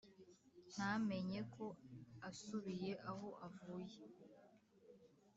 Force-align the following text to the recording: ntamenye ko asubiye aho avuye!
ntamenye 0.73 1.39
ko 1.53 1.65
asubiye 2.29 2.91
aho 3.09 3.29
avuye! 3.47 3.99